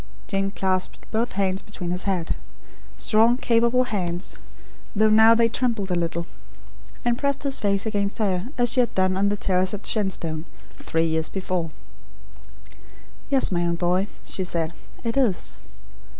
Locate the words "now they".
5.11-5.47